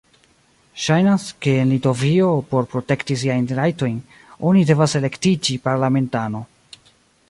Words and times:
Ŝajnas, 0.85 1.25
ke 1.45 1.53
en 1.65 1.69
Litovio, 1.73 2.31
por 2.55 2.67
protekti 2.73 3.19
siajn 3.25 3.47
rajtojn, 3.61 4.03
oni 4.53 4.69
devas 4.73 5.01
elektiĝi 5.05 5.63
parlamentano. 5.71 6.47